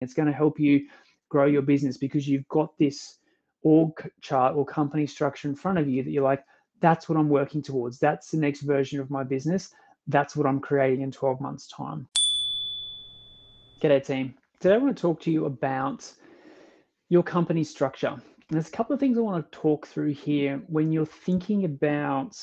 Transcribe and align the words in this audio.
It's 0.00 0.14
going 0.14 0.28
to 0.28 0.34
help 0.34 0.58
you 0.58 0.86
grow 1.28 1.46
your 1.46 1.62
business 1.62 1.98
because 1.98 2.26
you've 2.26 2.48
got 2.48 2.76
this 2.78 3.18
org 3.62 4.10
chart 4.22 4.56
or 4.56 4.64
company 4.64 5.06
structure 5.06 5.48
in 5.48 5.54
front 5.54 5.78
of 5.78 5.88
you 5.88 6.02
that 6.02 6.10
you're 6.10 6.24
like, 6.24 6.42
that's 6.80 7.08
what 7.08 7.18
I'm 7.18 7.28
working 7.28 7.60
towards. 7.62 7.98
That's 7.98 8.30
the 8.30 8.38
next 8.38 8.62
version 8.62 9.00
of 9.00 9.10
my 9.10 9.22
business. 9.22 9.74
That's 10.06 10.34
what 10.34 10.46
I'm 10.46 10.60
creating 10.60 11.02
in 11.02 11.12
12 11.12 11.40
months' 11.40 11.68
time. 11.68 12.08
G'day, 13.82 14.04
team. 14.04 14.34
Today 14.58 14.74
I 14.74 14.78
want 14.78 14.96
to 14.96 15.00
talk 15.00 15.20
to 15.22 15.30
you 15.30 15.44
about 15.44 16.10
your 17.10 17.22
company 17.22 17.64
structure. 17.64 18.08
And 18.08 18.22
there's 18.48 18.68
a 18.68 18.72
couple 18.72 18.94
of 18.94 19.00
things 19.00 19.18
I 19.18 19.20
want 19.20 19.52
to 19.52 19.58
talk 19.58 19.86
through 19.86 20.14
here 20.14 20.62
when 20.68 20.92
you're 20.92 21.04
thinking 21.04 21.66
about 21.66 22.36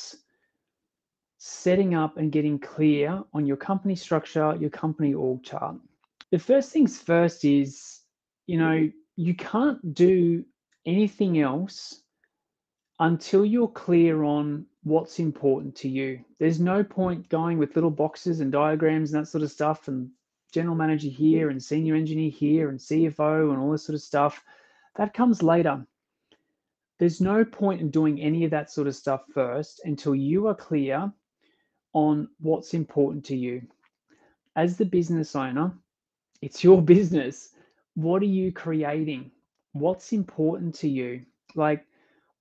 setting 1.40 1.96
up 1.96 2.18
and 2.18 2.32
getting 2.32 2.60
clear 2.60 3.24
on 3.34 3.48
your 3.48 3.58
company 3.58 3.96
structure, 3.96 4.56
your 4.60 4.70
company 4.70 5.16
org 5.16 5.44
chart. 5.44 5.78
The 6.32 6.40
first 6.40 6.72
things 6.72 7.00
first 7.00 7.46
is, 7.46 8.02
you 8.48 8.58
know, 8.58 8.72
mm-hmm. 8.72 8.98
you 9.16 9.34
can't 9.36 9.94
do 9.94 10.44
anything 10.86 11.40
else 11.40 12.02
until 13.00 13.46
you're 13.46 13.68
clear 13.68 14.24
on 14.24 14.66
what's 14.84 15.20
important 15.20 15.76
to 15.76 15.90
you. 15.90 16.20
There's 16.40 16.60
no 16.60 16.84
point 16.84 17.30
going 17.30 17.58
with 17.58 17.76
little 17.76 17.92
boxes 17.92 18.40
and 18.40 18.52
diagrams 18.52 19.14
and 19.14 19.22
that 19.22 19.30
sort 19.30 19.44
of 19.44 19.52
stuff 19.52 19.88
and 19.88 20.10
general 20.54 20.76
manager 20.76 21.10
here 21.10 21.50
and 21.50 21.62
senior 21.62 21.96
engineer 21.96 22.32
here 22.32 22.70
and 22.70 22.80
CFO 22.80 23.52
and 23.52 23.60
all 23.60 23.72
this 23.72 23.86
sort 23.86 23.96
of 23.96 24.02
stuff. 24.02 24.44
That 24.96 25.14
comes 25.14 25.44
later. 25.44 25.86
There's 27.00 27.22
no 27.22 27.46
point 27.46 27.82
in 27.82 27.92
doing 27.92 28.20
any 28.20 28.44
of 28.44 28.52
that 28.52 28.72
sort 28.72 28.88
of 28.88 28.96
stuff 28.96 29.22
first 29.34 29.82
until 29.84 30.16
you 30.16 30.48
are 30.48 30.56
clear 30.56 31.12
on 31.94 32.30
what's 32.40 32.74
important 32.74 33.26
to 33.26 33.36
you. 33.36 33.62
As 34.56 34.78
the 34.78 34.86
business 34.86 35.36
owner, 35.36 35.78
it's 36.42 36.64
your 36.64 36.82
business. 36.82 37.50
What 37.96 38.22
are 38.22 38.26
you 38.26 38.52
creating? 38.52 39.32
What's 39.74 40.14
important 40.14 40.76
to 40.76 40.90
you? 40.90 41.24
Like, 41.56 41.86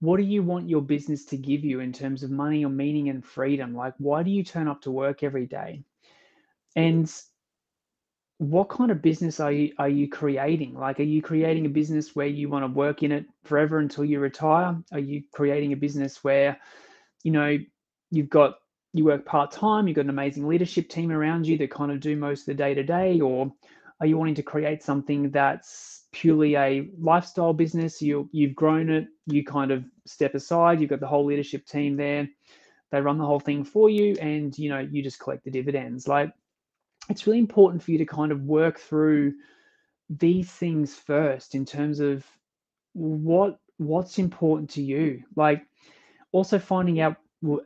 what 0.01 0.19
do 0.19 0.23
you 0.23 0.43
want 0.43 0.69
your 0.69 0.83
business 0.83 1.25
to 1.27 1.37
give 1.37 1.65
you 1.65 1.81
in 1.81 1.93
terms 1.93 2.23
of 2.23 2.31
money 2.31 2.65
or 2.65 2.69
meaning 2.69 3.09
and 3.09 3.25
freedom? 3.25 3.75
Like, 3.75 3.95
why 3.99 4.23
do 4.23 4.31
you 4.31 4.45
turn 4.45 4.69
up 4.69 4.83
to 4.83 4.91
work 4.91 5.23
every 5.23 5.47
day? 5.47 5.83
And 6.75 7.11
what 8.39 8.69
kind 8.69 8.91
of 8.91 9.01
business 9.01 9.41
are 9.41 9.53
you 9.53 9.73
are 9.79 9.89
you 9.89 10.09
creating? 10.11 10.75
Like, 10.75 11.01
are 11.01 11.05
you 11.05 11.23
creating 11.23 11.65
a 11.65 11.71
business 11.71 12.15
where 12.15 12.27
you 12.27 12.51
want 12.51 12.65
to 12.65 12.79
work 12.79 13.03
in 13.03 13.13
it 13.13 13.25
forever 13.45 13.79
until 13.79 14.05
you 14.05 14.21
retire? 14.21 14.77
Are 14.93 14.99
you 14.99 15.23
creating 15.33 15.73
a 15.73 15.77
business 15.77 16.23
where, 16.23 16.59
you 17.23 17.33
know, 17.33 17.57
you've 18.11 18.29
got 18.29 18.57
you 18.93 19.05
work 19.05 19.25
part 19.25 19.51
time, 19.51 19.89
you've 19.89 19.97
got 19.97 20.05
an 20.05 20.11
amazing 20.11 20.47
leadership 20.47 20.89
team 20.89 21.11
around 21.11 21.47
you 21.47 21.59
that 21.59 21.71
kind 21.71 21.93
of 21.93 22.01
do 22.01 22.17
most 22.17 22.41
of 22.41 22.47
the 22.47 22.55
day 22.55 22.75
to 22.75 22.83
day, 22.83 23.21
or 23.21 23.53
are 24.01 24.07
you 24.07 24.19
wanting 24.19 24.35
to 24.35 24.43
create 24.43 24.83
something 24.83 25.31
that's 25.31 26.05
purely 26.13 26.57
a 26.57 26.89
lifestyle 27.01 27.53
business? 27.53 28.03
You 28.03 28.29
you've 28.33 28.55
grown 28.55 28.91
it, 28.91 29.07
you 29.27 29.45
kind 29.45 29.71
of 29.71 29.85
step 30.07 30.35
aside, 30.35 30.81
you've 30.81 30.91
got 30.91 31.01
the 31.01 31.07
whole 31.07 31.25
leadership 31.25 31.67
team 31.67 31.97
there, 31.97 32.29
they 32.91 33.01
run 33.01 33.19
the 33.19 33.27
whole 33.27 33.41
thing 33.41 33.65
for 33.65 33.89
you, 33.89 34.17
and 34.21 34.57
you 34.59 34.69
know 34.69 34.81
you 34.81 35.03
just 35.03 35.21
collect 35.21 35.45
the 35.45 35.51
dividends. 35.51 36.07
Like 36.07 36.33
it's 37.09 37.27
really 37.27 37.39
important 37.39 37.83
for 37.83 37.93
you 37.93 37.99
to 37.99 38.07
kind 38.07 38.33
of 38.33 38.43
work 38.43 38.79
through 38.79 39.35
these 40.11 40.51
things 40.51 40.95
first 40.95 41.55
in 41.55 41.65
terms 41.65 42.01
of 42.01 42.25
what 42.93 43.59
what's 43.79 44.19
important 44.19 44.71
to 44.71 44.83
you 44.83 45.23
like 45.35 45.67
also 46.33 46.59
finding 46.59 47.01
out 47.01 47.17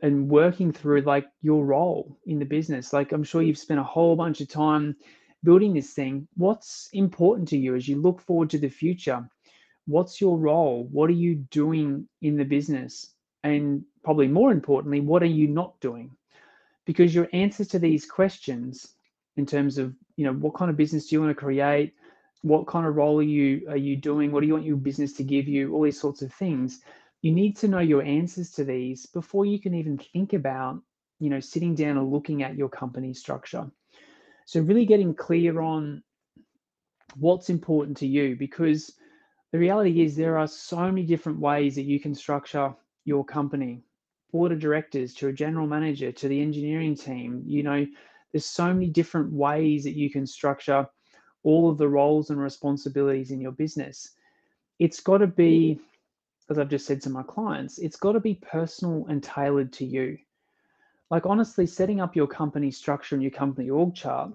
and 0.01 0.29
working 0.29 0.71
through 0.71 1.01
like 1.01 1.25
your 1.41 1.65
role 1.65 2.17
in 2.25 2.39
the 2.39 2.45
business 2.45 2.91
like 2.91 3.11
i'm 3.11 3.23
sure 3.23 3.41
you've 3.41 3.57
spent 3.57 3.79
a 3.79 3.83
whole 3.83 4.15
bunch 4.15 4.41
of 4.41 4.49
time 4.49 4.95
building 5.43 5.73
this 5.73 5.93
thing 5.93 6.27
what's 6.35 6.89
important 6.93 7.47
to 7.49 7.57
you 7.57 7.75
as 7.75 7.87
you 7.87 7.99
look 7.99 8.21
forward 8.21 8.49
to 8.51 8.59
the 8.59 8.69
future? 8.69 9.27
What's 9.87 10.21
your 10.21 10.37
role? 10.37 10.87
What 10.91 11.09
are 11.09 11.13
you 11.13 11.35
doing 11.35 12.07
in 12.21 12.37
the 12.37 12.45
business? 12.45 13.13
And 13.43 13.83
probably 14.03 14.27
more 14.27 14.51
importantly 14.51 14.99
what 15.01 15.23
are 15.23 15.37
you 15.39 15.47
not 15.47 15.79
doing? 15.79 16.11
Because 16.85 17.13
your 17.15 17.27
answers 17.33 17.67
to 17.69 17.79
these 17.79 18.05
questions 18.05 18.95
in 19.37 19.45
terms 19.45 19.77
of 19.77 19.93
you 20.17 20.25
know 20.25 20.33
what 20.33 20.55
kind 20.55 20.69
of 20.69 20.77
business 20.77 21.07
do 21.07 21.15
you 21.15 21.21
want 21.21 21.31
to 21.31 21.43
create? 21.43 21.93
What 22.43 22.67
kind 22.67 22.85
of 22.85 22.95
role 22.95 23.19
are 23.19 23.23
you 23.23 23.67
are 23.69 23.77
you 23.77 23.95
doing? 23.95 24.31
What 24.31 24.41
do 24.41 24.47
you 24.47 24.53
want 24.53 24.65
your 24.65 24.77
business 24.77 25.13
to 25.13 25.23
give 25.23 25.47
you? 25.47 25.73
All 25.73 25.83
these 25.83 25.99
sorts 25.99 26.21
of 26.21 26.33
things. 26.33 26.81
You 27.21 27.31
need 27.31 27.55
to 27.57 27.67
know 27.67 27.79
your 27.79 28.01
answers 28.01 28.51
to 28.51 28.63
these 28.63 29.05
before 29.05 29.45
you 29.45 29.59
can 29.59 29.75
even 29.75 29.97
think 29.97 30.33
about 30.33 30.81
you 31.19 31.29
know 31.29 31.39
sitting 31.39 31.75
down 31.75 31.97
and 31.97 32.11
looking 32.11 32.43
at 32.43 32.55
your 32.55 32.69
company 32.69 33.13
structure 33.13 33.71
so 34.45 34.59
really 34.61 34.85
getting 34.85 35.13
clear 35.13 35.61
on 35.61 36.03
what's 37.15 37.49
important 37.49 37.97
to 37.97 38.07
you 38.07 38.35
because 38.35 38.93
the 39.51 39.59
reality 39.59 40.01
is 40.01 40.15
there 40.15 40.37
are 40.37 40.47
so 40.47 40.77
many 40.77 41.03
different 41.03 41.39
ways 41.39 41.75
that 41.75 41.83
you 41.83 41.99
can 41.99 42.15
structure 42.15 42.73
your 43.05 43.25
company 43.25 43.83
board 44.31 44.51
of 44.51 44.59
directors 44.59 45.13
to 45.13 45.27
a 45.27 45.33
general 45.33 45.67
manager 45.67 46.11
to 46.11 46.29
the 46.29 46.41
engineering 46.41 46.95
team 46.95 47.43
you 47.45 47.63
know 47.63 47.85
there's 48.31 48.45
so 48.45 48.73
many 48.73 48.87
different 48.87 49.31
ways 49.33 49.83
that 49.83 49.97
you 49.97 50.09
can 50.09 50.25
structure 50.25 50.87
all 51.43 51.69
of 51.69 51.77
the 51.77 51.87
roles 51.87 52.29
and 52.29 52.39
responsibilities 52.39 53.31
in 53.31 53.41
your 53.41 53.51
business. 53.51 54.11
It's 54.79 54.99
got 54.99 55.19
to 55.19 55.27
be, 55.27 55.79
as 56.49 56.57
I've 56.57 56.69
just 56.69 56.85
said 56.85 57.01
to 57.01 57.09
my 57.09 57.23
clients, 57.23 57.79
it's 57.79 57.97
got 57.97 58.13
to 58.13 58.19
be 58.19 58.35
personal 58.35 59.05
and 59.09 59.23
tailored 59.23 59.73
to 59.73 59.85
you. 59.85 60.17
Like, 61.11 61.27
honestly, 61.27 61.67
setting 61.67 61.99
up 61.99 62.15
your 62.15 62.25
company 62.25 62.71
structure 62.71 63.15
and 63.15 63.21
your 63.21 63.31
company 63.31 63.69
org 63.69 63.93
chart 63.93 64.31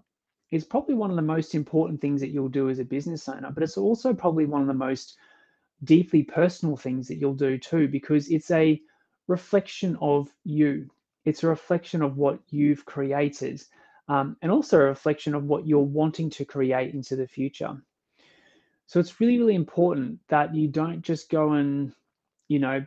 is 0.53 0.65
probably 0.65 0.95
one 0.95 1.11
of 1.11 1.17
the 1.17 1.23
most 1.23 1.55
important 1.55 2.01
things 2.01 2.21
that 2.21 2.29
you'll 2.29 2.49
do 2.49 2.69
as 2.69 2.79
a 2.79 2.85
business 2.85 3.29
owner, 3.29 3.51
but 3.51 3.65
it's 3.65 3.79
also 3.79 4.15
probably 4.15 4.45
one 4.45 4.61
of 4.61 4.69
the 4.69 4.75
most 4.75 5.17
deeply 5.83 6.23
personal 6.23 6.77
things 6.77 7.09
that 7.09 7.17
you'll 7.17 7.35
do 7.35 7.59
too, 7.59 7.89
because 7.89 8.29
it's 8.29 8.51
a 8.53 8.81
reflection 9.27 9.97
of 10.01 10.29
you. 10.45 10.89
It's 11.25 11.43
a 11.43 11.49
reflection 11.49 12.03
of 12.03 12.17
what 12.17 12.39
you've 12.51 12.85
created 12.85 13.61
um, 14.09 14.37
and 14.43 14.53
also 14.53 14.79
a 14.79 14.85
reflection 14.85 15.35
of 15.35 15.45
what 15.45 15.67
you're 15.67 15.81
wanting 15.81 16.31
to 16.31 16.45
create 16.45 16.95
into 16.95 17.17
the 17.17 17.27
future. 17.27 17.77
So 18.87 19.01
it's 19.01 19.21
really, 19.21 19.39
really 19.39 19.57
important 19.57 20.21
that 20.29 20.55
you 20.55 20.69
don't 20.69 21.03
just 21.03 21.29
go 21.29 21.53
and, 21.53 21.93
you 22.47 22.61
know, 22.61 22.85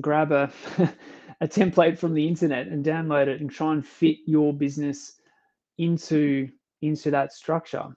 grab 0.00 0.32
a, 0.32 0.50
a 1.40 1.48
template 1.48 1.98
from 1.98 2.14
the 2.14 2.26
internet 2.26 2.68
and 2.68 2.84
download 2.84 3.26
it 3.26 3.40
and 3.40 3.50
try 3.50 3.72
and 3.72 3.86
fit 3.86 4.18
your 4.26 4.52
business 4.52 5.20
into 5.78 6.48
into 6.82 7.10
that 7.10 7.32
structure. 7.32 7.96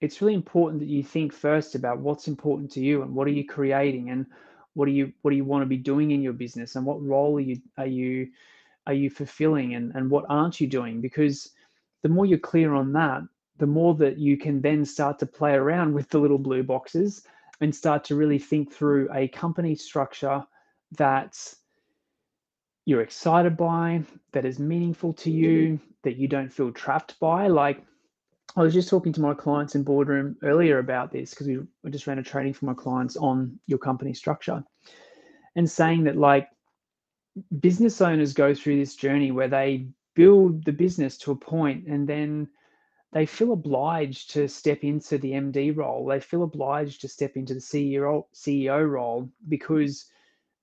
It's 0.00 0.20
really 0.20 0.34
important 0.34 0.80
that 0.80 0.88
you 0.88 1.02
think 1.02 1.32
first 1.32 1.74
about 1.74 2.00
what's 2.00 2.28
important 2.28 2.70
to 2.72 2.80
you 2.80 3.02
and 3.02 3.14
what 3.14 3.26
are 3.26 3.32
you 3.32 3.46
creating 3.46 4.10
and 4.10 4.26
what 4.74 4.86
do 4.86 4.92
you 4.92 5.12
what 5.22 5.30
do 5.30 5.36
you 5.36 5.44
want 5.44 5.62
to 5.62 5.66
be 5.66 5.76
doing 5.76 6.10
in 6.10 6.22
your 6.22 6.32
business 6.32 6.76
and 6.76 6.84
what 6.84 7.02
role 7.02 7.36
are 7.36 7.40
you 7.40 7.60
are 7.78 7.86
you 7.86 8.28
are 8.86 8.94
you 8.94 9.10
fulfilling 9.10 9.74
and, 9.74 9.94
and 9.94 10.10
what 10.10 10.24
aren't 10.28 10.60
you 10.60 10.66
doing 10.66 11.00
because 11.00 11.50
the 12.02 12.08
more 12.08 12.26
you're 12.26 12.38
clear 12.38 12.74
on 12.74 12.92
that, 12.92 13.22
the 13.58 13.66
more 13.66 13.94
that 13.94 14.18
you 14.18 14.36
can 14.36 14.60
then 14.60 14.84
start 14.84 15.18
to 15.20 15.26
play 15.26 15.52
around 15.52 15.92
with 15.94 16.08
the 16.10 16.18
little 16.18 16.38
blue 16.38 16.62
boxes 16.62 17.22
and 17.60 17.74
start 17.74 18.02
to 18.04 18.16
really 18.16 18.38
think 18.38 18.72
through 18.72 19.08
a 19.14 19.28
company 19.28 19.74
structure 19.76 20.44
that 20.98 21.54
you're 22.84 23.02
excited 23.02 23.56
by, 23.56 24.02
that 24.32 24.44
is 24.44 24.58
meaningful 24.58 25.12
to 25.14 25.30
you, 25.30 25.74
mm-hmm. 25.74 25.84
that 26.02 26.16
you 26.16 26.28
don't 26.28 26.52
feel 26.52 26.72
trapped 26.72 27.18
by. 27.20 27.46
Like 27.46 27.82
I 28.56 28.62
was 28.62 28.74
just 28.74 28.88
talking 28.88 29.12
to 29.14 29.20
my 29.20 29.34
clients 29.34 29.74
in 29.74 29.82
boardroom 29.82 30.36
earlier 30.42 30.78
about 30.78 31.12
this 31.12 31.30
because 31.30 31.46
we, 31.46 31.60
we 31.82 31.90
just 31.90 32.06
ran 32.06 32.18
a 32.18 32.22
training 32.22 32.54
for 32.54 32.66
my 32.66 32.74
clients 32.74 33.16
on 33.16 33.58
your 33.66 33.78
company 33.78 34.12
structure 34.14 34.62
and 35.56 35.70
saying 35.70 36.04
that 36.04 36.16
like 36.16 36.48
business 37.60 38.00
owners 38.00 38.32
go 38.32 38.54
through 38.54 38.78
this 38.78 38.96
journey 38.96 39.30
where 39.30 39.48
they 39.48 39.86
build 40.14 40.64
the 40.64 40.72
business 40.72 41.16
to 41.18 41.30
a 41.30 41.36
point 41.36 41.86
and 41.86 42.06
then 42.06 42.48
they 43.12 43.26
feel 43.26 43.52
obliged 43.52 44.30
to 44.30 44.48
step 44.48 44.84
into 44.84 45.18
the 45.18 45.32
MD 45.32 45.74
role. 45.76 46.06
They 46.06 46.20
feel 46.20 46.42
obliged 46.42 47.02
to 47.02 47.08
step 47.08 47.36
into 47.36 47.54
the 47.54 47.60
CEO 47.60 48.24
CEO 48.34 48.88
role 48.88 49.30
because 49.48 50.06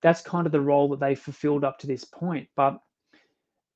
that's 0.02 0.22
kind 0.22 0.46
of 0.46 0.52
the 0.52 0.60
role 0.60 0.88
that 0.90 1.00
they've 1.00 1.18
fulfilled 1.18 1.64
up 1.64 1.78
to 1.80 1.86
this 1.86 2.04
point. 2.04 2.48
But 2.56 2.80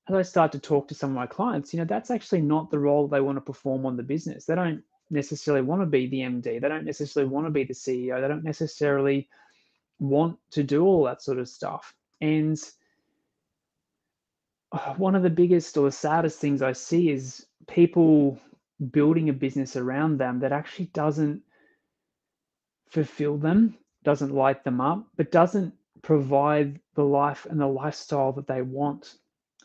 as 0.09 0.15
I 0.15 0.23
start 0.23 0.53
to 0.53 0.59
talk 0.59 0.89
to 0.89 0.95
some 0.95 1.11
of 1.11 1.17
my 1.17 1.27
clients, 1.27 1.73
you 1.73 1.79
know, 1.79 1.87
that's 1.87 2.11
actually 2.11 2.43
not 2.43 2.71
the 2.71 2.79
role 2.79 3.09
they 3.09 3.21
want 3.21 3.37
to 3.37 3.43
perform 3.43 3.87
on 3.87 3.97
the 3.97 4.03
business. 4.03 4.45
They 4.45 4.55
don't 4.55 4.83
necessarily 5.11 5.63
want 5.63 5.83
to 5.83 5.87
be 5.87 6.07
the 6.07 6.21
MD. 6.21 6.61
They 6.61 6.69
don't 6.69 6.85
necessarily 6.85 7.31
want 7.31 7.47
to 7.47 7.51
be 7.51 7.65
the 7.65 7.75
CEO. 7.75 8.21
They 8.21 8.29
don't 8.29 8.45
necessarily 8.45 9.29
want 9.99 10.39
to 10.53 10.63
do 10.63 10.85
all 10.85 11.05
that 11.05 11.23
sort 11.23 11.39
of 11.39 11.49
stuff. 11.49 11.95
And 12.21 12.59
uh, 14.73 14.95
one 14.95 15.15
of 15.15 15.23
the 15.23 15.31
biggest 15.31 15.77
or 15.77 15.87
the 15.87 15.93
saddest 15.93 16.39
things 16.39 16.63
I 16.63 16.73
see 16.73 17.11
is 17.11 17.47
people 17.69 18.39
building 18.91 19.29
a 19.29 19.33
business 19.33 19.77
around 19.77 20.19
them 20.19 20.41
that 20.41 20.53
actually 20.53 20.87
doesn't 20.87 21.43
fulfill 22.91 23.39
them, 23.39 23.77
doesn't 24.05 24.35
light 24.35 24.65
them 24.65 24.81
up, 24.81 25.07
but 25.17 25.33
doesn't 25.33 25.73
provide 26.05 26.81
the 26.95 27.05
life 27.05 27.47
and 27.51 27.61
the 27.61 27.67
lifestyle 27.67 28.33
that 28.35 28.47
they 28.47 28.63
want. 28.63 29.17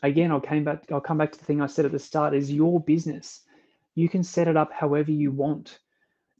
Again, 0.02 0.32
I'll 0.32 0.40
came 0.40 0.64
back, 0.64 0.84
I'll 0.90 1.00
come 1.00 1.18
back 1.18 1.32
to 1.32 1.38
the 1.38 1.44
thing 1.44 1.60
I 1.60 1.66
said 1.68 1.84
at 1.84 1.92
the 1.92 1.98
start 1.98 2.34
is 2.34 2.50
your 2.50 2.80
business. 2.80 3.42
You 3.94 4.08
can 4.08 4.24
set 4.24 4.48
it 4.48 4.56
up 4.56 4.72
however 4.72 5.12
you 5.12 5.30
want. 5.30 5.78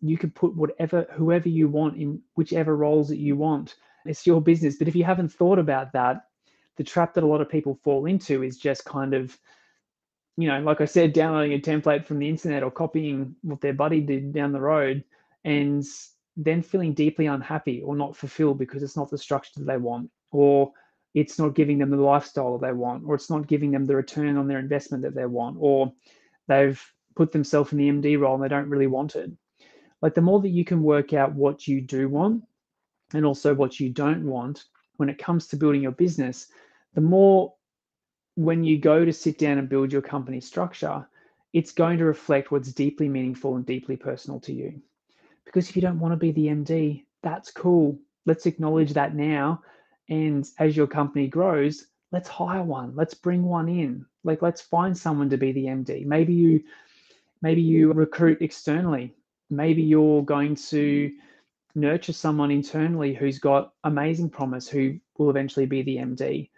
you 0.01 0.17
can 0.17 0.31
put 0.31 0.57
whatever, 0.57 1.07
whoever 1.13 1.49
you 1.49 1.69
want 1.69 1.97
in 1.97 2.21
whichever 2.35 2.77
roles 2.77 3.09
that 3.09 3.19
you 3.19 3.37
want. 3.37 3.77
It's 4.07 4.27
your 4.27 4.41
business. 4.41 4.77
But 4.77 4.89
if 4.89 4.97
you 4.97 5.05
haven't 5.05 5.33
thought 5.33 5.59
about 5.59 5.93
that, 5.93 6.25
the 6.77 6.85
trap 6.85 7.15
that 7.15 7.25
a 7.25 7.27
lot 7.27 7.43
of 7.43 7.51
people 7.51 7.79
fall 7.85 8.07
into 8.07 8.43
is 8.43 8.57
just 8.57 8.85
kind 8.85 9.13
of, 9.13 9.37
you 10.37 10.49
know, 10.49 10.61
like 10.61 10.81
I 10.81 10.87
said, 10.87 11.13
downloading 11.13 11.53
a 11.53 11.59
template 11.59 12.07
from 12.07 12.19
the 12.19 12.29
internet 12.29 12.63
or 12.63 12.71
copying 12.71 13.37
what 13.43 13.61
their 13.61 13.75
buddy 13.75 14.01
did 14.01 14.33
down 14.33 14.53
the 14.53 14.61
road 14.61 15.05
and 15.45 15.85
then 16.37 16.63
feeling 16.63 16.95
deeply 16.95 17.27
unhappy 17.27 17.83
or 17.83 17.97
not 17.97 18.17
fulfilled 18.17 18.59
because 18.59 18.83
it's 18.83 18.97
not 18.97 19.11
the 19.11 19.19
structure 19.19 19.51
that 19.57 19.67
they 19.67 19.77
want 19.77 20.11
or 20.31 20.73
it's 21.15 21.39
not 21.39 21.55
giving 21.55 21.79
them 21.79 21.91
the 21.91 21.97
lifestyle 21.97 22.57
that 22.57 22.67
they 22.67 22.73
want 22.73 23.03
or 23.07 23.15
it's 23.15 23.31
not 23.31 23.47
giving 23.47 23.71
them 23.71 23.85
the 23.85 23.97
return 23.97 24.37
on 24.37 24.47
their 24.47 24.59
investment 24.59 25.03
that 25.03 25.15
they 25.15 25.27
want 25.27 25.57
or 25.59 25.93
they've 26.47 26.81
put 27.17 27.33
themselves 27.33 27.73
in 27.73 27.79
the 27.79 27.89
MD 27.89 28.19
role 28.19 28.35
and 28.35 28.45
they 28.45 28.49
don't 28.49 28.69
really 28.69 28.87
want 28.87 29.17
it. 29.17 29.31
Like 30.01 30.15
the 30.15 30.23
more 30.23 30.41
that 30.41 30.49
you 30.49 30.65
can 30.65 30.83
work 30.83 31.13
out 31.13 31.35
what 31.35 31.67
you 31.67 31.81
do 31.81 32.09
want 32.09 32.45
and 33.13 33.27
also 33.27 33.55
what 33.55 33.81
you 33.81 33.91
don't 33.91 34.25
want 34.25 34.65
when 34.97 35.09
it 35.09 35.19
comes 35.19 35.49
to 35.49 35.57
building 35.57 35.83
your 35.83 35.93
business, 35.93 36.47
the 36.95 37.01
more 37.01 37.55
when 38.37 38.65
you 38.65 38.79
go 38.79 39.05
to 39.05 39.13
sit 39.13 39.39
down 39.39 39.59
and 39.59 39.69
build 39.69 39.93
your 39.93 40.03
company 40.03 40.41
structure, 40.41 41.07
it's 41.53 41.73
going 41.73 41.99
to 41.99 42.05
reflect 42.05 42.51
what's 42.51 42.73
deeply 42.73 43.09
meaningful 43.09 43.57
and 43.57 43.67
deeply 43.67 43.97
personal 43.97 44.41
to 44.41 44.53
you. 44.53 44.81
Because 45.45 45.69
if 45.69 45.77
you 45.77 45.83
don't 45.83 46.01
want 46.01 46.13
to 46.13 46.17
be 46.17 46.33
the 46.33 46.47
MD, 46.47 47.05
that's 47.23 47.51
cool. 47.51 47.99
Let's 48.27 48.47
acknowledge 48.47 48.93
that 48.93 49.15
now. 49.15 49.63
And 50.09 50.47
as 50.59 50.77
your 50.77 50.87
company 50.87 51.29
grows, 51.29 51.87
let's 52.13 52.29
hire 52.29 52.63
one. 52.63 52.95
Let's 52.95 53.15
bring 53.15 53.43
one 53.43 53.69
in. 53.69 54.05
Like 54.25 54.43
let's 54.43 54.61
find 54.61 54.97
someone 54.97 55.31
to 55.31 55.37
be 55.37 55.53
the 55.53 55.67
MD. 55.67 56.05
Maybe 56.05 56.35
you 56.35 56.63
maybe 57.43 57.63
you 57.63 57.93
recruit 57.93 58.43
externally. 58.43 59.15
Maybe 59.49 59.83
you're 59.83 60.23
going 60.23 60.55
to 60.55 61.11
nurture 61.75 62.13
someone 62.13 62.51
internally 62.51 63.15
who's 63.15 63.39
got 63.39 63.73
amazing 63.85 64.31
promise 64.31 64.69
who 64.69 64.99
will 65.19 65.31
eventually 65.31 65.67
be 65.67 65.83
the 65.83 65.97
MD. 65.97 66.51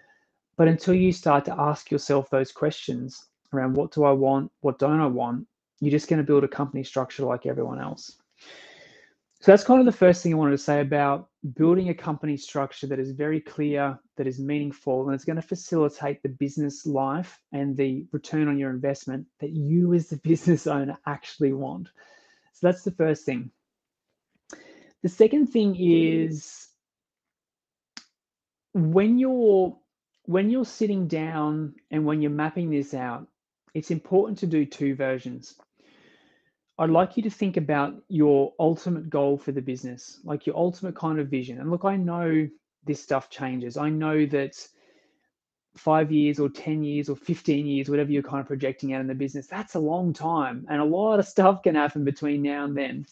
But 0.56 0.68
until 0.68 0.94
you 0.94 1.12
start 1.12 1.44
to 1.46 1.58
ask 1.58 1.90
yourself 1.90 2.30
those 2.30 2.52
questions 2.52 3.26
around 3.52 3.74
what 3.74 3.92
do 3.92 4.04
I 4.04 4.12
want, 4.12 4.50
what 4.60 4.78
don't 4.78 5.00
I 5.00 5.06
want, 5.06 5.46
you're 5.80 5.90
just 5.90 6.08
going 6.08 6.18
to 6.18 6.26
build 6.26 6.44
a 6.44 6.48
company 6.48 6.84
structure 6.84 7.24
like 7.24 7.46
everyone 7.46 7.80
else. 7.80 8.18
So 9.42 9.50
that's 9.50 9.64
kind 9.64 9.80
of 9.80 9.86
the 9.86 9.98
first 9.98 10.22
thing 10.22 10.32
I 10.32 10.36
wanted 10.36 10.52
to 10.52 10.58
say 10.58 10.80
about 10.80 11.28
building 11.54 11.88
a 11.88 11.94
company 11.94 12.36
structure 12.36 12.86
that 12.86 13.00
is 13.00 13.10
very 13.10 13.40
clear, 13.40 13.98
that 14.16 14.28
is 14.28 14.38
meaningful, 14.38 15.04
and 15.04 15.16
it's 15.16 15.24
going 15.24 15.34
to 15.34 15.42
facilitate 15.42 16.22
the 16.22 16.28
business 16.28 16.86
life 16.86 17.40
and 17.50 17.76
the 17.76 18.06
return 18.12 18.46
on 18.46 18.56
your 18.56 18.70
investment 18.70 19.26
that 19.40 19.50
you 19.50 19.94
as 19.94 20.08
the 20.08 20.16
business 20.22 20.68
owner 20.68 20.96
actually 21.06 21.52
want. 21.52 21.88
So 22.52 22.68
that's 22.68 22.84
the 22.84 22.92
first 22.92 23.24
thing. 23.24 23.50
The 25.02 25.08
second 25.08 25.48
thing 25.48 25.74
is 25.76 26.68
when 28.74 29.18
you're 29.18 29.76
when 30.26 30.50
you're 30.50 30.64
sitting 30.64 31.08
down 31.08 31.74
and 31.90 32.06
when 32.06 32.22
you're 32.22 32.30
mapping 32.30 32.70
this 32.70 32.94
out, 32.94 33.26
it's 33.74 33.90
important 33.90 34.38
to 34.38 34.46
do 34.46 34.64
two 34.64 34.94
versions. 34.94 35.56
I'd 36.82 36.90
like 36.90 37.16
you 37.16 37.22
to 37.22 37.30
think 37.30 37.56
about 37.56 37.94
your 38.08 38.52
ultimate 38.58 39.08
goal 39.08 39.38
for 39.38 39.52
the 39.52 39.62
business, 39.62 40.18
like 40.24 40.46
your 40.46 40.56
ultimate 40.56 40.96
kind 40.96 41.20
of 41.20 41.28
vision. 41.28 41.60
And 41.60 41.70
look, 41.70 41.84
I 41.84 41.94
know 41.94 42.48
this 42.84 43.00
stuff 43.00 43.30
changes. 43.30 43.76
I 43.76 43.88
know 43.88 44.26
that 44.26 44.56
five 45.76 46.10
years 46.10 46.40
or 46.40 46.48
10 46.48 46.82
years 46.82 47.08
or 47.08 47.14
15 47.14 47.66
years, 47.66 47.88
whatever 47.88 48.10
you're 48.10 48.24
kind 48.24 48.40
of 48.40 48.48
projecting 48.48 48.94
out 48.94 49.00
in 49.00 49.06
the 49.06 49.14
business, 49.14 49.46
that's 49.46 49.76
a 49.76 49.78
long 49.78 50.12
time. 50.12 50.66
And 50.68 50.80
a 50.80 50.84
lot 50.84 51.20
of 51.20 51.28
stuff 51.28 51.62
can 51.62 51.76
happen 51.76 52.02
between 52.02 52.42
now 52.42 52.64
and 52.64 52.76
then. 52.76 53.06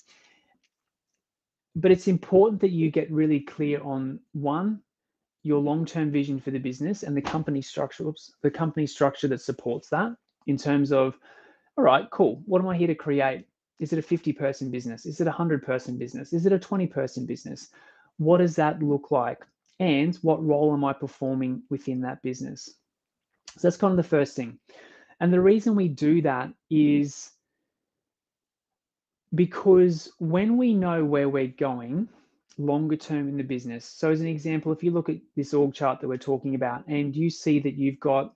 But 1.76 1.92
it's 1.92 2.08
important 2.08 2.60
that 2.62 2.70
you 2.70 2.90
get 2.90 3.08
really 3.12 3.38
clear 3.38 3.80
on 3.84 4.18
one, 4.32 4.80
your 5.44 5.60
long-term 5.60 6.10
vision 6.10 6.40
for 6.40 6.50
the 6.50 6.58
business 6.58 7.04
and 7.04 7.16
the 7.16 7.22
company 7.22 7.62
structure, 7.62 8.08
oops, 8.08 8.32
the 8.42 8.50
company 8.50 8.88
structure 8.88 9.28
that 9.28 9.42
supports 9.42 9.90
that 9.90 10.16
in 10.48 10.56
terms 10.56 10.90
of, 10.90 11.16
all 11.78 11.84
right, 11.84 12.10
cool. 12.10 12.42
What 12.46 12.60
am 12.60 12.66
I 12.66 12.76
here 12.76 12.88
to 12.88 12.96
create? 12.96 13.46
Is 13.80 13.92
it 13.92 13.98
a 13.98 14.02
50 14.02 14.32
person 14.34 14.70
business? 14.70 15.06
Is 15.06 15.20
it 15.20 15.26
a 15.26 15.30
100 15.30 15.64
person 15.64 15.98
business? 15.98 16.32
Is 16.32 16.46
it 16.46 16.52
a 16.52 16.58
20 16.58 16.86
person 16.86 17.26
business? 17.26 17.68
What 18.18 18.38
does 18.38 18.56
that 18.56 18.82
look 18.82 19.10
like? 19.10 19.44
And 19.80 20.14
what 20.16 20.44
role 20.44 20.72
am 20.72 20.84
I 20.84 20.92
performing 20.92 21.62
within 21.70 22.02
that 22.02 22.22
business? 22.22 22.74
So 23.56 23.60
that's 23.62 23.78
kind 23.78 23.92
of 23.92 23.96
the 23.96 24.02
first 24.02 24.36
thing. 24.36 24.58
And 25.18 25.32
the 25.32 25.40
reason 25.40 25.74
we 25.74 25.88
do 25.88 26.22
that 26.22 26.52
is 26.70 27.30
because 29.34 30.12
when 30.18 30.56
we 30.56 30.74
know 30.74 31.04
where 31.04 31.28
we're 31.28 31.46
going, 31.46 32.08
longer 32.60 32.96
term 32.96 33.28
in 33.28 33.36
the 33.36 33.42
business. 33.42 33.84
So 33.84 34.10
as 34.10 34.20
an 34.20 34.26
example, 34.26 34.72
if 34.72 34.82
you 34.82 34.90
look 34.90 35.08
at 35.08 35.16
this 35.36 35.54
org 35.54 35.74
chart 35.74 36.00
that 36.00 36.08
we're 36.08 36.18
talking 36.18 36.54
about 36.54 36.86
and 36.86 37.14
you 37.16 37.30
see 37.30 37.58
that 37.60 37.74
you've 37.74 38.00
got 38.00 38.34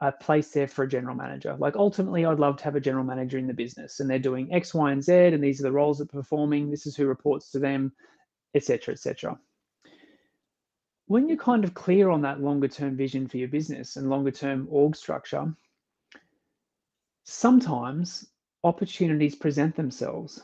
a 0.00 0.12
place 0.12 0.50
there 0.50 0.68
for 0.68 0.84
a 0.84 0.88
general 0.88 1.14
manager, 1.14 1.56
like 1.58 1.76
ultimately 1.76 2.24
I'd 2.24 2.38
love 2.38 2.56
to 2.58 2.64
have 2.64 2.76
a 2.76 2.80
general 2.80 3.04
manager 3.04 3.38
in 3.38 3.46
the 3.46 3.54
business 3.54 4.00
and 4.00 4.08
they're 4.08 4.18
doing 4.18 4.52
X, 4.52 4.74
Y, 4.74 4.92
and 4.92 5.02
Z, 5.02 5.12
and 5.12 5.42
these 5.42 5.60
are 5.60 5.64
the 5.64 5.72
roles 5.72 5.98
that 5.98 6.08
are 6.10 6.18
performing, 6.18 6.70
this 6.70 6.86
is 6.86 6.96
who 6.96 7.06
reports 7.06 7.50
to 7.52 7.58
them, 7.58 7.92
etc., 8.54 8.94
etc. 8.94 9.38
When 11.06 11.28
you're 11.28 11.36
kind 11.36 11.64
of 11.64 11.74
clear 11.74 12.10
on 12.10 12.22
that 12.22 12.40
longer 12.40 12.68
term 12.68 12.96
vision 12.96 13.28
for 13.28 13.36
your 13.36 13.48
business 13.48 13.96
and 13.96 14.10
longer 14.10 14.30
term 14.30 14.66
org 14.70 14.96
structure, 14.96 15.54
sometimes 17.24 18.26
opportunities 18.62 19.34
present 19.34 19.76
themselves. 19.76 20.42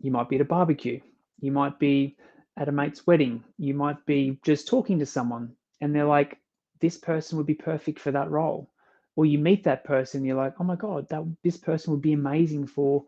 You 0.00 0.10
might 0.10 0.28
be 0.28 0.36
at 0.36 0.42
a 0.42 0.44
barbecue, 0.44 1.00
you 1.40 1.50
might 1.50 1.78
be 1.78 2.16
at 2.56 2.68
a 2.68 2.72
mate's 2.72 3.06
wedding. 3.06 3.42
You 3.58 3.74
might 3.74 4.04
be 4.06 4.38
just 4.44 4.68
talking 4.68 4.98
to 4.98 5.06
someone 5.06 5.52
and 5.80 5.94
they're 5.94 6.04
like, 6.04 6.38
this 6.84 6.98
person 6.98 7.38
would 7.38 7.46
be 7.46 7.54
perfect 7.54 7.98
for 7.98 8.10
that 8.10 8.30
role. 8.30 8.68
Or 9.16 9.24
you 9.24 9.38
meet 9.38 9.64
that 9.64 9.84
person, 9.84 10.22
you're 10.22 10.36
like, 10.36 10.52
oh 10.60 10.64
my 10.64 10.76
God, 10.76 11.08
that 11.08 11.24
this 11.42 11.56
person 11.56 11.92
would 11.92 12.02
be 12.02 12.12
amazing 12.12 12.66
for 12.66 13.04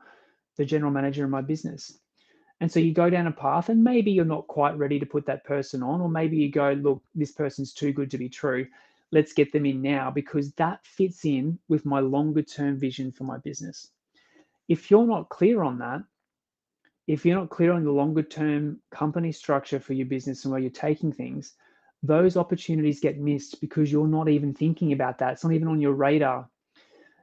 the 0.57 0.65
general 0.65 0.91
manager 0.91 1.25
in 1.25 1.31
my 1.31 1.43
business. 1.43 1.99
And 2.59 2.73
so 2.73 2.81
you 2.81 2.95
go 2.95 3.11
down 3.11 3.27
a 3.27 3.33
path, 3.33 3.69
and 3.69 3.85
maybe 3.85 4.13
you're 4.13 4.25
not 4.25 4.47
quite 4.47 4.79
ready 4.79 4.99
to 4.99 5.05
put 5.05 5.27
that 5.27 5.45
person 5.45 5.83
on, 5.83 6.01
or 6.01 6.09
maybe 6.09 6.39
you 6.39 6.51
go, 6.51 6.73
look, 6.73 7.03
this 7.15 7.33
person's 7.33 7.75
too 7.75 7.93
good 7.93 8.11
to 8.13 8.17
be 8.17 8.31
true. 8.31 8.67
Let's 9.13 9.35
get 9.35 9.53
them 9.53 9.67
in 9.67 9.83
now 9.83 10.11
because 10.11 10.53
that 10.53 10.81
fits 10.87 11.27
in 11.27 11.59
with 11.69 11.85
my 11.85 12.01
longer 12.01 12.41
term 12.41 12.79
vision 12.79 13.13
for 13.13 13.25
my 13.25 13.37
business. 13.37 13.91
If 14.69 14.91
you're 14.91 15.07
not 15.07 15.29
clear 15.29 15.63
on 15.63 15.81
that, 15.81 16.01
if 17.07 17.27
you're 17.27 17.39
not 17.39 17.51
clear 17.51 17.73
on 17.73 17.85
the 17.85 17.93
longer 17.93 18.23
term 18.23 18.81
company 18.91 19.33
structure 19.33 19.81
for 19.81 19.93
your 19.93 20.07
business 20.07 20.45
and 20.45 20.53
where 20.53 20.63
you're 20.63 20.71
taking 20.71 21.13
things, 21.13 21.53
those 22.07 22.37
opportunities 22.37 23.01
get 23.01 23.19
missed 23.19 23.61
because 23.61 23.91
you're 23.91 24.07
not 24.07 24.29
even 24.29 24.55
thinking 24.55 24.93
about 24.93 25.19
that. 25.19 25.33
It's 25.33 25.45
not 25.45 25.53
even 25.53 25.69
on 25.69 25.81
your 25.81 25.93
radar. 25.93 26.49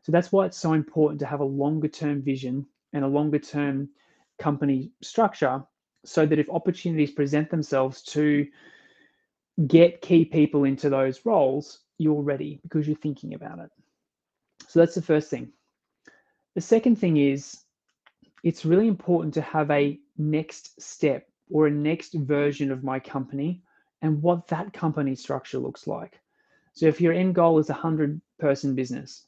So 0.04 0.12
that's 0.12 0.32
why 0.32 0.46
it's 0.46 0.58
so 0.58 0.74
important 0.74 1.20
to 1.22 1.26
have 1.26 1.40
a 1.40 1.46
longer 1.46 1.88
term 1.88 2.22
vision 2.22 2.66
and 2.92 3.04
a 3.04 3.08
longer 3.08 3.40
term 3.40 3.90
company 4.40 4.92
structure 5.02 5.64
so 6.06 6.26
that 6.26 6.40
if 6.40 6.50
opportunities 6.50 7.12
present 7.12 7.50
themselves 7.50 8.02
to 8.02 8.46
get 9.68 10.02
key 10.02 10.26
people 10.26 10.66
into 10.66 10.90
those 10.90 11.26
roles, 11.26 11.80
you're 11.98 12.22
ready 12.22 12.60
because 12.64 12.88
you're 12.88 12.98
thinking 12.98 13.34
about 13.34 13.60
it. 13.60 13.70
So 14.68 14.80
that's 14.80 14.96
the 14.96 15.02
first 15.02 15.30
thing. 15.30 15.52
The 16.56 16.62
second 16.62 16.98
thing 16.98 17.18
is 17.18 17.64
it's 18.44 18.66
really 18.66 18.88
important 18.88 19.34
to 19.36 19.42
have 19.42 19.72
a 19.72 20.00
next 20.18 20.82
step 20.82 21.28
or 21.50 21.68
a 21.68 21.72
next 21.72 22.14
version 22.14 22.72
of 22.72 22.84
my 22.84 23.00
company 23.00 23.63
and 24.04 24.22
what 24.22 24.48
that 24.50 24.72
company 24.72 25.16
structure 25.16 25.58
looks 25.58 25.88
like. 25.88 26.20
So 26.74 26.86
if 26.86 27.02
your 27.02 27.14
end 27.14 27.34
goal 27.34 27.58
is 27.58 27.70
a 27.70 27.74
100 27.74 28.22
person 28.38 28.76
business, 28.76 29.26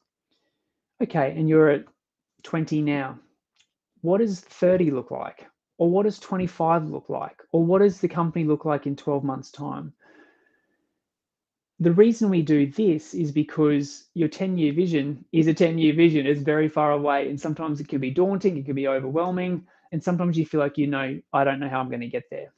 okay, 1.01 1.33
and 1.35 1.49
you're 1.49 1.69
at 1.69 1.85
20 2.43 2.83
now, 2.83 3.17
what 4.01 4.19
does 4.19 4.39
30 4.41 4.91
look 4.91 5.09
like? 5.09 5.47
Or 5.79 5.89
what 5.89 6.03
does 6.03 6.19
25 6.19 6.89
look 6.89 7.09
like? 7.09 7.41
Or 7.51 7.65
what 7.65 7.79
does 7.79 7.99
the 7.99 8.07
company 8.07 8.45
look 8.45 8.65
like 8.65 8.85
in 8.85 8.95
12 8.95 9.23
months' 9.23 9.49
time? 9.49 9.93
the 11.79 11.91
reason 11.91 12.29
we 12.29 12.41
do 12.41 12.71
this 12.71 13.13
is 13.13 13.31
because 13.31 14.05
your 14.13 14.29
10 14.29 14.57
year 14.57 14.73
vision 14.73 15.25
is 15.33 15.47
a 15.47 15.53
10 15.53 15.77
year 15.77 15.93
vision. 15.93 16.25
It's 16.25 16.41
very 16.41 16.69
far 16.69 16.91
away. 16.91 17.29
And 17.29 17.39
sometimes 17.39 17.81
it 17.81 17.87
can 17.87 17.99
be 17.99 18.11
daunting, 18.11 18.57
it 18.57 18.65
can 18.65 18.75
be 18.75 18.87
overwhelming. 18.87 19.67
And 19.91 20.03
sometimes 20.03 20.37
you 20.37 20.45
feel 20.45 20.61
like, 20.61 20.77
you 20.77 20.87
know, 20.87 21.19
I 21.33 21.43
don't 21.43 21.59
know 21.59 21.69
how 21.69 21.79
I'm 21.79 21.89
going 21.89 22.01
to 22.01 22.07
get 22.07 22.29
there. 22.31 22.53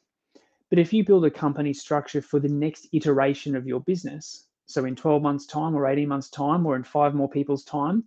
But 0.69 0.79
if 0.79 0.93
you 0.93 1.03
build 1.03 1.25
a 1.25 1.31
company 1.31 1.73
structure 1.73 2.21
for 2.21 2.39
the 2.39 2.49
next 2.49 2.87
iteration 2.93 3.55
of 3.55 3.67
your 3.67 3.79
business, 3.81 4.47
so 4.65 4.85
in 4.85 4.95
12 4.95 5.21
months' 5.21 5.45
time 5.45 5.75
or 5.75 5.87
18 5.87 6.07
months' 6.07 6.29
time 6.29 6.65
or 6.65 6.75
in 6.75 6.83
five 6.83 7.15
more 7.15 7.29
people's 7.29 7.63
time, 7.63 8.03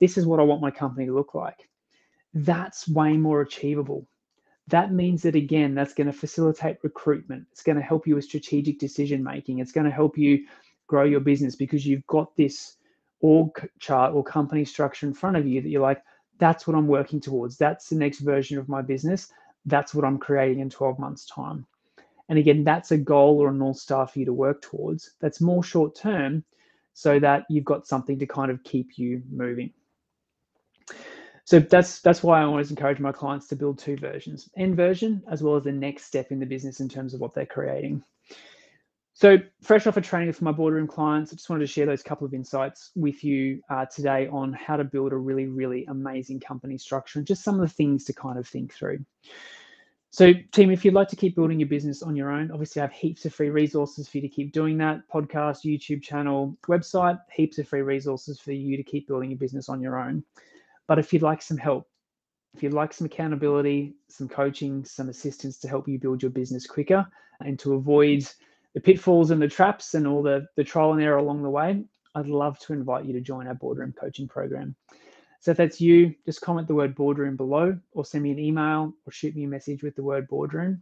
this 0.00 0.18
is 0.18 0.26
what 0.26 0.40
I 0.40 0.42
want 0.42 0.60
my 0.60 0.70
company 0.70 1.06
to 1.06 1.14
look 1.14 1.34
like. 1.34 1.68
That's 2.34 2.88
way 2.88 3.16
more 3.16 3.40
achievable 3.40 4.06
that 4.68 4.92
means 4.92 5.22
that 5.22 5.34
again 5.34 5.74
that's 5.74 5.92
going 5.92 6.06
to 6.06 6.12
facilitate 6.12 6.76
recruitment 6.84 7.44
it's 7.50 7.64
going 7.64 7.76
to 7.76 7.82
help 7.82 8.06
you 8.06 8.14
with 8.14 8.24
strategic 8.24 8.78
decision 8.78 9.22
making 9.22 9.58
it's 9.58 9.72
going 9.72 9.84
to 9.84 9.90
help 9.90 10.16
you 10.16 10.46
grow 10.86 11.04
your 11.04 11.20
business 11.20 11.56
because 11.56 11.84
you've 11.84 12.06
got 12.06 12.34
this 12.36 12.76
org 13.20 13.68
chart 13.80 14.14
or 14.14 14.22
company 14.22 14.64
structure 14.64 15.04
in 15.04 15.12
front 15.12 15.36
of 15.36 15.46
you 15.46 15.60
that 15.60 15.68
you're 15.68 15.82
like 15.82 16.00
that's 16.38 16.66
what 16.66 16.76
I'm 16.76 16.88
working 16.88 17.20
towards. 17.20 17.56
That's 17.56 17.88
the 17.88 17.96
next 17.96 18.18
version 18.18 18.58
of 18.58 18.68
my 18.68 18.82
business. 18.82 19.32
That's 19.64 19.94
what 19.94 20.04
I'm 20.04 20.18
creating 20.18 20.58
in 20.58 20.70
12 20.70 20.98
months' 20.98 21.24
time. 21.26 21.66
And 22.32 22.38
again, 22.38 22.64
that's 22.64 22.92
a 22.92 22.96
goal 22.96 23.40
or 23.42 23.50
a 23.50 23.52
North 23.52 23.76
Star 23.76 24.06
for 24.06 24.18
you 24.18 24.24
to 24.24 24.32
work 24.32 24.62
towards. 24.62 25.10
That's 25.20 25.42
more 25.42 25.62
short 25.62 25.94
term 25.94 26.44
so 26.94 27.20
that 27.20 27.44
you've 27.50 27.66
got 27.66 27.86
something 27.86 28.18
to 28.18 28.26
kind 28.26 28.50
of 28.50 28.64
keep 28.64 28.96
you 28.96 29.20
moving. 29.30 29.70
So 31.44 31.58
that's 31.58 32.00
that's 32.00 32.22
why 32.22 32.40
I 32.40 32.44
always 32.44 32.70
encourage 32.70 33.00
my 33.00 33.12
clients 33.12 33.48
to 33.48 33.56
build 33.56 33.78
two 33.78 33.98
versions, 33.98 34.48
end 34.56 34.76
version 34.76 35.22
as 35.30 35.42
well 35.42 35.56
as 35.56 35.64
the 35.64 35.72
next 35.72 36.04
step 36.06 36.32
in 36.32 36.40
the 36.40 36.46
business 36.46 36.80
in 36.80 36.88
terms 36.88 37.12
of 37.12 37.20
what 37.20 37.34
they're 37.34 37.44
creating. 37.44 38.02
So 39.12 39.36
fresh 39.60 39.86
off 39.86 39.98
a 39.98 40.00
training 40.00 40.32
for 40.32 40.44
my 40.44 40.52
boardroom 40.52 40.86
clients, 40.86 41.34
I 41.34 41.36
just 41.36 41.50
wanted 41.50 41.66
to 41.66 41.70
share 41.70 41.84
those 41.84 42.02
couple 42.02 42.26
of 42.26 42.32
insights 42.32 42.92
with 42.96 43.22
you 43.22 43.60
uh, 43.68 43.84
today 43.94 44.26
on 44.28 44.54
how 44.54 44.78
to 44.78 44.84
build 44.84 45.12
a 45.12 45.18
really, 45.18 45.48
really 45.48 45.84
amazing 45.84 46.40
company 46.40 46.78
structure 46.78 47.18
and 47.18 47.28
just 47.28 47.44
some 47.44 47.56
of 47.56 47.60
the 47.60 47.74
things 47.74 48.04
to 48.04 48.14
kind 48.14 48.38
of 48.38 48.48
think 48.48 48.72
through. 48.72 49.04
So, 50.14 50.34
team, 50.52 50.70
if 50.70 50.84
you'd 50.84 50.92
like 50.92 51.08
to 51.08 51.16
keep 51.16 51.34
building 51.34 51.58
your 51.58 51.70
business 51.70 52.02
on 52.02 52.14
your 52.14 52.30
own, 52.30 52.50
obviously 52.50 52.82
I 52.82 52.84
have 52.84 52.92
heaps 52.92 53.24
of 53.24 53.34
free 53.34 53.48
resources 53.48 54.06
for 54.06 54.18
you 54.18 54.20
to 54.20 54.28
keep 54.28 54.52
doing 54.52 54.76
that. 54.76 55.00
Podcast, 55.08 55.64
YouTube 55.64 56.02
channel, 56.02 56.54
website, 56.68 57.18
heaps 57.34 57.56
of 57.56 57.66
free 57.66 57.80
resources 57.80 58.38
for 58.38 58.52
you 58.52 58.76
to 58.76 58.82
keep 58.82 59.08
building 59.08 59.30
your 59.30 59.38
business 59.38 59.70
on 59.70 59.80
your 59.80 59.98
own. 59.98 60.22
But 60.86 60.98
if 60.98 61.14
you'd 61.14 61.22
like 61.22 61.40
some 61.40 61.56
help, 61.56 61.88
if 62.54 62.62
you'd 62.62 62.74
like 62.74 62.92
some 62.92 63.06
accountability, 63.06 63.94
some 64.10 64.28
coaching, 64.28 64.84
some 64.84 65.08
assistance 65.08 65.58
to 65.60 65.68
help 65.68 65.88
you 65.88 65.98
build 65.98 66.20
your 66.20 66.30
business 66.30 66.66
quicker 66.66 67.06
and 67.40 67.58
to 67.60 67.72
avoid 67.72 68.28
the 68.74 68.82
pitfalls 68.82 69.30
and 69.30 69.40
the 69.40 69.48
traps 69.48 69.94
and 69.94 70.06
all 70.06 70.22
the, 70.22 70.46
the 70.58 70.64
trial 70.64 70.92
and 70.92 71.00
error 71.00 71.16
along 71.16 71.42
the 71.42 71.48
way, 71.48 71.82
I'd 72.14 72.26
love 72.26 72.58
to 72.58 72.74
invite 72.74 73.06
you 73.06 73.14
to 73.14 73.20
join 73.22 73.46
our 73.46 73.54
boardroom 73.54 73.94
coaching 73.98 74.28
program. 74.28 74.76
So 75.42 75.50
if 75.50 75.56
that's 75.56 75.80
you, 75.80 76.14
just 76.24 76.40
comment 76.40 76.68
the 76.68 76.76
word 76.76 76.94
boardroom 76.94 77.36
below 77.36 77.76
or 77.94 78.04
send 78.04 78.22
me 78.22 78.30
an 78.30 78.38
email 78.38 78.92
or 79.04 79.10
shoot 79.10 79.34
me 79.34 79.42
a 79.42 79.48
message 79.48 79.82
with 79.82 79.96
the 79.96 80.02
word 80.02 80.28
boardroom 80.28 80.80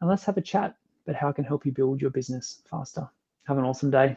and 0.00 0.08
let's 0.08 0.24
have 0.24 0.38
a 0.38 0.40
chat 0.40 0.74
about 1.06 1.20
how 1.20 1.28
I 1.28 1.32
can 1.32 1.44
help 1.44 1.66
you 1.66 1.72
build 1.72 2.00
your 2.00 2.08
business 2.08 2.62
faster. 2.70 3.06
Have 3.46 3.58
an 3.58 3.64
awesome 3.64 3.90
day. 3.90 4.16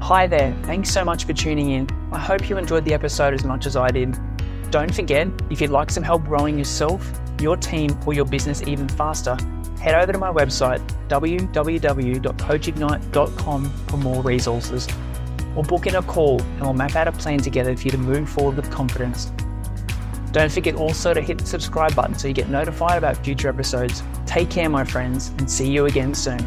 Hi 0.00 0.28
there. 0.28 0.56
Thanks 0.62 0.92
so 0.92 1.04
much 1.04 1.24
for 1.24 1.32
tuning 1.32 1.72
in. 1.72 1.88
I 2.12 2.20
hope 2.20 2.48
you 2.48 2.56
enjoyed 2.56 2.84
the 2.84 2.94
episode 2.94 3.34
as 3.34 3.42
much 3.42 3.66
as 3.66 3.74
I 3.74 3.90
did. 3.90 4.16
Don't 4.70 4.94
forget, 4.94 5.26
if 5.50 5.60
you'd 5.60 5.70
like 5.70 5.90
some 5.90 6.04
help 6.04 6.22
growing 6.22 6.56
yourself, 6.56 7.04
your 7.40 7.56
team, 7.56 7.98
or 8.06 8.14
your 8.14 8.26
business 8.26 8.62
even 8.62 8.88
faster, 8.88 9.36
head 9.80 10.00
over 10.00 10.12
to 10.12 10.18
my 10.18 10.30
website, 10.30 10.86
www.coachignite.com 11.08 13.70
for 13.88 13.96
more 13.96 14.22
resources 14.22 14.86
or 15.58 15.64
book 15.64 15.88
in 15.88 15.96
a 15.96 16.02
call 16.02 16.40
and 16.40 16.60
we'll 16.60 16.72
map 16.72 16.94
out 16.94 17.08
a 17.08 17.12
plan 17.12 17.40
together 17.40 17.76
for 17.76 17.82
you 17.82 17.90
to 17.90 17.98
move 17.98 18.28
forward 18.28 18.54
with 18.54 18.70
confidence. 18.70 19.32
Don't 20.30 20.52
forget 20.52 20.76
also 20.76 21.12
to 21.12 21.20
hit 21.20 21.38
the 21.38 21.46
subscribe 21.46 21.96
button 21.96 22.16
so 22.16 22.28
you 22.28 22.34
get 22.34 22.48
notified 22.48 22.96
about 22.96 23.16
future 23.24 23.48
episodes. 23.48 24.04
Take 24.24 24.50
care, 24.50 24.68
my 24.68 24.84
friends, 24.84 25.30
and 25.38 25.50
see 25.50 25.68
you 25.68 25.86
again 25.86 26.14
soon. 26.14 26.38